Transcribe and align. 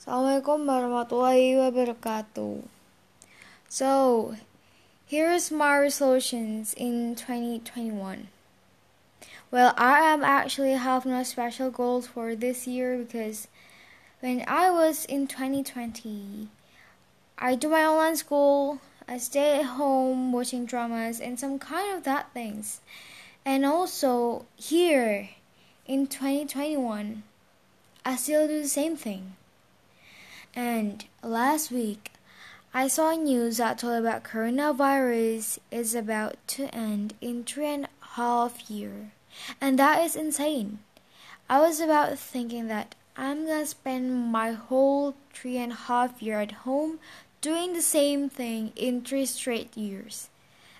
Assalamualaikum 0.00 0.64
warahmatullahi 0.64 1.60
wabarakatuh. 1.60 2.64
So, 3.68 4.32
here's 5.04 5.52
my 5.52 5.76
resolutions 5.76 6.72
in 6.72 7.12
2021. 7.12 8.32
Well, 9.52 9.76
I 9.76 10.08
am 10.08 10.24
actually 10.24 10.72
having 10.72 11.12
a 11.12 11.20
special 11.20 11.68
goals 11.68 12.08
for 12.08 12.32
this 12.32 12.64
year 12.64 12.96
because 12.96 13.44
when 14.24 14.40
I 14.48 14.72
was 14.72 15.04
in 15.04 15.28
2020, 15.28 16.48
I 17.36 17.52
do 17.52 17.68
my 17.68 17.84
online 17.84 18.16
school, 18.16 18.80
I 19.04 19.20
stay 19.20 19.60
at 19.60 19.76
home 19.76 20.32
watching 20.32 20.64
dramas 20.64 21.20
and 21.20 21.36
some 21.36 21.60
kind 21.60 21.92
of 21.92 22.08
that 22.08 22.32
things. 22.32 22.80
And 23.44 23.68
also 23.68 24.48
here 24.56 25.36
in 25.84 26.08
2021, 26.08 27.20
I 28.00 28.16
still 28.16 28.48
do 28.48 28.64
the 28.64 28.72
same 28.72 28.96
thing. 28.96 29.36
And 30.54 31.04
last 31.22 31.70
week, 31.70 32.12
I 32.74 32.88
saw 32.88 33.14
news 33.14 33.58
that 33.58 33.78
told 33.78 33.98
about 33.98 34.24
coronavirus 34.24 35.58
is 35.70 35.94
about 35.94 36.36
to 36.48 36.74
end 36.74 37.14
in 37.20 37.44
three 37.44 37.66
and 37.66 37.84
a 37.84 38.06
half 38.14 38.70
year, 38.70 39.12
and 39.60 39.78
that 39.78 40.04
is 40.04 40.16
insane. 40.16 40.80
I 41.48 41.60
was 41.60 41.80
about 41.80 42.18
thinking 42.18 42.68
that 42.68 42.94
I'm 43.16 43.46
gonna 43.46 43.66
spend 43.66 44.30
my 44.30 44.52
whole 44.52 45.14
three 45.32 45.56
and 45.56 45.72
a 45.72 45.76
half 45.90 46.22
year 46.22 46.40
at 46.40 46.62
home 46.62 47.00
doing 47.40 47.72
the 47.72 47.82
same 47.82 48.28
thing 48.28 48.72
in 48.76 49.02
three 49.02 49.26
straight 49.26 49.76
years. 49.76 50.28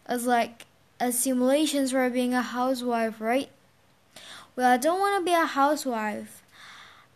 It's 0.09 0.27
like 0.27 0.67
a 1.01 1.13
simulations 1.13 1.93
for 1.93 2.09
being 2.11 2.35
a 2.35 2.43
housewife, 2.43 3.21
right? 3.21 3.51
Well, 4.55 4.71
I 4.71 4.77
don't 4.77 5.01
want 5.01 5.21
to 5.21 5.25
be 5.25 5.35
a 5.35 5.47
housewife. 5.47 6.43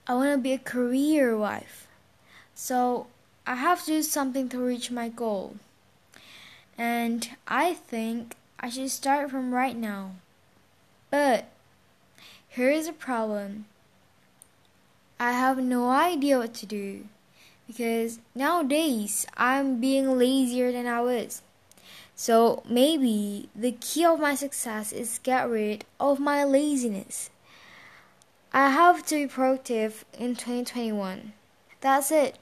I 0.07 0.15
want 0.15 0.33
to 0.33 0.39
be 0.39 0.53
a 0.53 0.59
career 0.59 1.37
wife. 1.37 1.87
So 2.55 3.07
I 3.47 3.57
have 3.57 3.81
to 3.85 3.87
do 3.87 4.03
something 4.03 4.49
to 4.51 4.59
reach 4.59 4.91
my 4.91 5.09
goal. 5.09 5.57
And 6.79 7.29
I 7.47 7.75
think 7.75 8.37
I 8.61 8.71
should 8.71 8.91
start 8.91 9.31
from 9.31 9.53
right 9.53 9.77
now. 9.77 10.13
But 11.11 11.47
here 12.49 12.71
is 12.71 12.89
a 12.89 12.93
problem. 12.93 13.67
I 15.19 15.33
have 15.33 15.59
no 15.59 15.91
idea 15.91 16.39
what 16.39 16.55
to 16.55 16.67
do 16.67 17.07
because 17.67 18.19
nowadays 18.35 19.27
I'm 19.37 19.81
being 19.81 20.19
lazier 20.19 20.73
than 20.73 20.87
I 20.87 21.01
was. 21.01 21.43
So 22.17 22.63
maybe 22.69 23.49
the 23.55 23.73
key 23.73 24.05
of 24.05 24.21
my 24.21 24.35
success 24.35 24.93
is 24.93 25.21
get 25.23 25.49
rid 25.49 25.85
of 25.99 26.21
my 26.21 26.45
laziness. 26.45 27.31
I 28.53 28.71
have 28.71 29.05
to 29.07 29.15
be 29.17 29.27
productive 29.27 30.05
in 30.17 30.37
2021. 30.37 31.33
That's 31.81 32.13
it. 32.13 32.39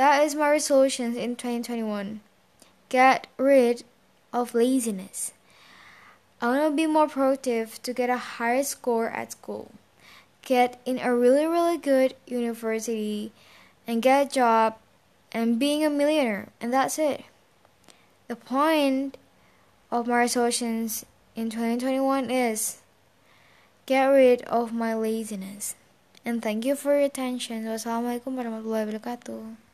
That 0.00 0.24
is 0.24 0.34
my 0.34 0.48
resolutions 0.48 1.14
in 1.14 1.36
2021. 1.36 2.24
Get 2.88 3.26
rid 3.36 3.84
of 4.32 4.54
laziness. 4.54 5.36
I 6.40 6.46
want 6.46 6.72
to 6.72 6.74
be 6.74 6.86
more 6.86 7.06
productive 7.06 7.76
to 7.82 7.92
get 7.92 8.08
a 8.08 8.40
higher 8.40 8.62
score 8.62 9.10
at 9.12 9.32
school, 9.32 9.72
get 10.40 10.80
in 10.86 10.96
a 10.96 11.14
really, 11.14 11.44
really 11.44 11.76
good 11.76 12.16
university, 12.24 13.30
and 13.86 14.00
get 14.00 14.32
a 14.32 14.34
job 14.40 14.76
and 15.32 15.60
being 15.60 15.84
a 15.84 15.90
millionaire, 15.90 16.48
and 16.62 16.72
that's 16.72 16.98
it. 16.98 17.24
The 18.28 18.36
point 18.36 19.18
of 19.90 20.08
my 20.08 20.24
resolutions 20.24 21.04
in 21.36 21.50
2021 21.50 22.30
is 22.30 22.80
get 23.84 24.06
rid 24.06 24.40
of 24.48 24.72
my 24.72 24.94
laziness. 24.94 25.76
And 26.24 26.40
thank 26.40 26.64
you 26.64 26.74
for 26.74 26.96
your 26.96 27.04
attention. 27.04 27.68
Wassalamualaikum 27.68 28.32
warahmatullahi 28.40 28.96
wabarakatuh. 28.96 29.68